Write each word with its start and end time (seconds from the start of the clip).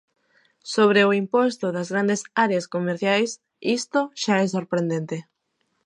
Sobre 0.73 1.01
o 1.09 1.11
imposto 1.21 1.65
das 1.75 1.91
grandes 1.93 2.21
áreas 2.45 2.65
comerciais, 2.75 3.31
isto 3.77 3.99
xa 4.21 4.35
é 4.45 4.47
sorprendente. 4.55 5.17